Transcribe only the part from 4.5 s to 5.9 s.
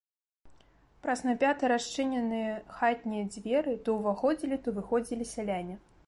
то выходзілі сяляне.